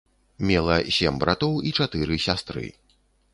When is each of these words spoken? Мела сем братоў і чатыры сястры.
Мела 0.51 0.77
сем 0.95 1.19
братоў 1.25 1.53
і 1.67 1.75
чатыры 1.81 2.19
сястры. 2.25 2.65